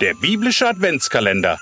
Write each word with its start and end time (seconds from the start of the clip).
Der 0.00 0.14
biblische 0.14 0.68
Adventskalender 0.68 1.58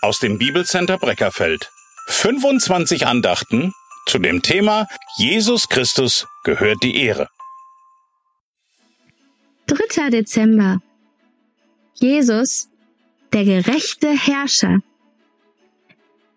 aus 0.00 0.18
dem 0.18 0.38
Bibelcenter 0.38 0.98
Breckerfeld. 0.98 1.70
25 2.08 3.06
Andachten 3.06 3.72
zu 4.06 4.18
dem 4.18 4.42
Thema 4.42 4.88
Jesus 5.18 5.68
Christus 5.68 6.26
gehört 6.42 6.82
die 6.82 6.96
Ehre. 6.96 7.28
3. 9.68 10.10
Dezember. 10.10 10.82
Jesus, 11.94 12.68
der 13.32 13.44
gerechte 13.44 14.08
Herrscher. 14.10 14.80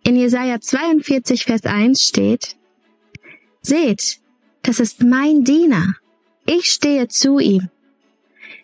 In 0.03 0.17
Jesaja 0.17 0.61
42, 0.61 1.45
Vers 1.45 1.65
1 1.65 1.99
steht, 1.99 2.55
Seht, 3.63 4.19
das 4.61 4.79
ist 4.79 5.01
mein 5.01 5.43
Diener. 5.43 5.95
Ich 6.45 6.71
stehe 6.71 7.07
zu 7.07 7.39
ihm. 7.39 7.69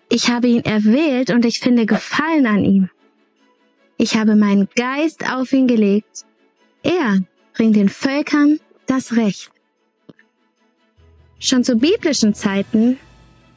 Ich 0.09 0.29
habe 0.29 0.47
ihn 0.47 0.63
erwählt 0.63 1.29
und 1.31 1.45
ich 1.45 1.59
finde 1.59 1.85
Gefallen 1.85 2.45
an 2.45 2.63
ihm. 2.63 2.89
Ich 3.97 4.17
habe 4.17 4.35
meinen 4.35 4.67
Geist 4.75 5.29
auf 5.31 5.51
ihn 5.53 5.67
gelegt. 5.67 6.25
Er 6.83 7.19
bringt 7.53 7.75
den 7.75 7.89
Völkern 7.89 8.59
das 8.85 9.15
Recht. 9.15 9.51
Schon 11.39 11.63
zu 11.63 11.77
biblischen 11.77 12.33
Zeiten 12.33 12.97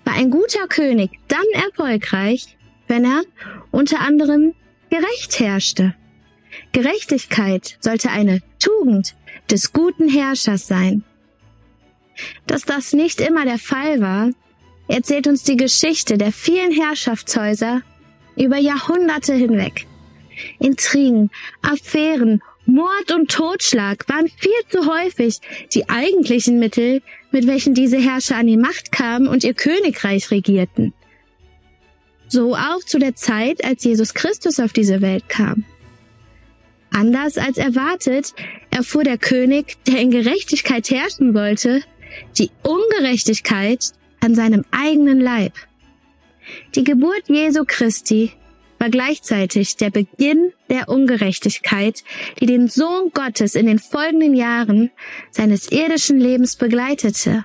war 0.04 0.14
ein 0.14 0.30
guter 0.30 0.66
König 0.68 1.10
dann 1.28 1.44
erfolgreich, 1.52 2.56
wenn 2.86 3.04
er 3.04 3.22
unter 3.70 4.00
anderem 4.00 4.54
gerecht 4.90 5.38
herrschte. 5.38 5.94
Gerechtigkeit 6.72 7.76
sollte 7.80 8.10
eine 8.10 8.40
Tugend 8.58 9.14
des 9.50 9.72
guten 9.72 10.08
Herrschers 10.08 10.66
sein. 10.66 11.04
Dass 12.46 12.62
das 12.62 12.92
nicht 12.92 13.20
immer 13.20 13.44
der 13.44 13.58
Fall 13.58 14.00
war, 14.00 14.30
erzählt 14.88 15.26
uns 15.26 15.42
die 15.42 15.56
Geschichte 15.56 16.18
der 16.18 16.32
vielen 16.32 16.72
Herrschaftshäuser 16.72 17.82
über 18.36 18.56
Jahrhunderte 18.56 19.34
hinweg. 19.34 19.86
Intrigen, 20.58 21.30
Affären, 21.62 22.42
Mord 22.66 23.12
und 23.12 23.30
Totschlag 23.30 24.08
waren 24.08 24.28
viel 24.28 24.50
zu 24.68 24.86
häufig 24.86 25.40
die 25.72 25.88
eigentlichen 25.88 26.58
Mittel, 26.58 27.02
mit 27.30 27.46
welchen 27.46 27.74
diese 27.74 27.98
Herrscher 27.98 28.36
an 28.36 28.46
die 28.46 28.56
Macht 28.56 28.92
kamen 28.92 29.26
und 29.26 29.42
ihr 29.42 29.54
Königreich 29.54 30.30
regierten. 30.30 30.92
So 32.28 32.54
auch 32.54 32.80
zu 32.84 32.98
der 32.98 33.14
Zeit, 33.14 33.64
als 33.64 33.84
Jesus 33.84 34.12
Christus 34.12 34.60
auf 34.60 34.74
diese 34.74 35.00
Welt 35.00 35.28
kam. 35.28 35.64
Anders 36.90 37.38
als 37.38 37.56
erwartet, 37.56 38.34
erfuhr 38.70 39.02
der 39.02 39.18
König, 39.18 39.76
der 39.86 40.00
in 40.00 40.10
Gerechtigkeit 40.10 40.90
herrschen 40.90 41.34
wollte, 41.34 41.82
die 42.36 42.50
Ungerechtigkeit 42.62 43.92
an 44.20 44.34
seinem 44.34 44.64
eigenen 44.70 45.20
Leib. 45.20 45.52
Die 46.74 46.84
Geburt 46.84 47.24
Jesu 47.28 47.64
Christi 47.66 48.32
war 48.78 48.90
gleichzeitig 48.90 49.76
der 49.76 49.90
Beginn 49.90 50.52
der 50.70 50.88
Ungerechtigkeit, 50.88 52.04
die 52.40 52.46
den 52.46 52.68
Sohn 52.68 53.10
Gottes 53.12 53.54
in 53.54 53.66
den 53.66 53.78
folgenden 53.78 54.34
Jahren 54.34 54.90
seines 55.30 55.70
irdischen 55.70 56.20
Lebens 56.20 56.56
begleitete. 56.56 57.44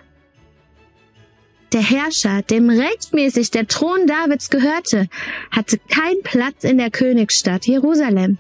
Der 1.74 1.82
Herrscher, 1.82 2.44
dem 2.44 2.70
rechtmäßig 2.70 3.50
der 3.50 3.68
Thron 3.68 4.06
Davids 4.06 4.52
gehörte, 4.52 5.08
hatte 5.50 5.80
keinen 5.80 6.22
Platz 6.22 6.64
in 6.64 6.78
der 6.78 6.92
Königsstadt 6.92 7.66
Jerusalem. 7.66 8.38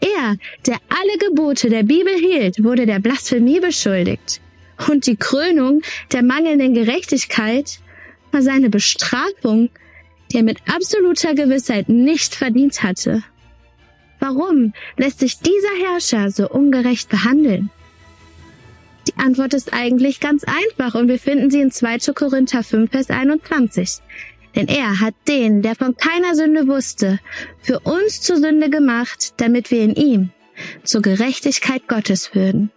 Er, 0.00 0.36
der 0.66 0.78
alle 0.90 1.18
Gebote 1.18 1.70
der 1.70 1.82
Bibel 1.82 2.12
hielt, 2.14 2.62
wurde 2.62 2.84
der 2.84 2.98
Blasphemie 2.98 3.60
beschuldigt. 3.60 4.42
Und 4.88 5.06
die 5.06 5.16
Krönung 5.16 5.82
der 6.12 6.22
mangelnden 6.22 6.74
Gerechtigkeit 6.74 7.78
war 8.32 8.42
seine 8.42 8.70
Bestrafung, 8.70 9.70
die 10.30 10.38
er 10.38 10.42
mit 10.42 10.58
absoluter 10.68 11.34
Gewissheit 11.34 11.88
nicht 11.88 12.34
verdient 12.34 12.82
hatte. 12.82 13.22
Warum 14.18 14.72
lässt 14.96 15.20
sich 15.20 15.38
dieser 15.38 15.90
Herrscher 15.90 16.30
so 16.30 16.48
ungerecht 16.48 17.08
behandeln? 17.08 17.70
Die 19.06 19.16
Antwort 19.18 19.54
ist 19.54 19.72
eigentlich 19.72 20.20
ganz 20.20 20.44
einfach 20.44 20.94
und 20.94 21.08
wir 21.08 21.18
finden 21.18 21.50
sie 21.50 21.60
in 21.60 21.70
2. 21.70 22.12
Korinther 22.12 22.62
5, 22.62 22.90
Vers 22.90 23.10
21. 23.10 23.98
Denn 24.56 24.68
er 24.68 25.00
hat 25.00 25.14
den, 25.28 25.62
der 25.62 25.76
von 25.76 25.96
keiner 25.96 26.34
Sünde 26.34 26.66
wusste, 26.66 27.20
für 27.60 27.78
uns 27.80 28.22
zur 28.22 28.38
Sünde 28.38 28.70
gemacht, 28.70 29.34
damit 29.36 29.70
wir 29.70 29.82
in 29.82 29.94
ihm 29.94 30.30
zur 30.82 31.02
Gerechtigkeit 31.02 31.86
Gottes 31.88 32.34
würden. 32.34 32.70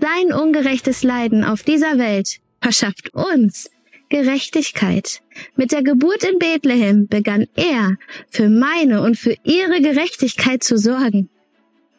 Sein 0.00 0.32
ungerechtes 0.32 1.02
Leiden 1.02 1.44
auf 1.44 1.62
dieser 1.62 1.98
Welt 1.98 2.38
verschafft 2.62 3.12
uns 3.12 3.70
Gerechtigkeit. 4.08 5.20
Mit 5.56 5.72
der 5.72 5.82
Geburt 5.82 6.24
in 6.24 6.38
Bethlehem 6.38 7.06
begann 7.06 7.46
er 7.54 7.96
für 8.30 8.48
meine 8.48 9.02
und 9.02 9.16
für 9.16 9.36
ihre 9.44 9.80
Gerechtigkeit 9.80 10.64
zu 10.64 10.78
sorgen. 10.78 11.28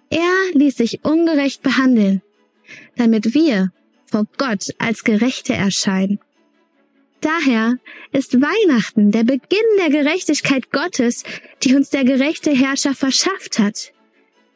Er 0.09 0.31
ließ 0.53 0.75
sich 0.77 1.05
ungerecht 1.05 1.61
behandeln, 1.61 2.21
damit 2.97 3.33
wir 3.33 3.71
vor 4.05 4.25
Gott 4.37 4.73
als 4.77 5.03
Gerechte 5.03 5.53
erscheinen. 5.53 6.19
Daher 7.21 7.77
ist 8.11 8.41
Weihnachten 8.41 9.11
der 9.11 9.23
Beginn 9.23 9.59
der 9.77 9.89
Gerechtigkeit 9.89 10.71
Gottes, 10.71 11.23
die 11.63 11.75
uns 11.75 11.91
der 11.91 12.03
gerechte 12.03 12.51
Herrscher 12.51 12.95
verschafft 12.95 13.59
hat. 13.59 13.93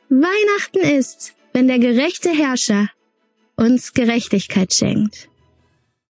Weihnachten 0.09 0.79
ist, 0.79 1.35
wenn 1.53 1.67
der 1.67 1.79
gerechte 1.79 2.31
Herrscher 2.31 2.89
uns 3.57 3.93
Gerechtigkeit 3.93 4.73
schenkt. 4.73 5.29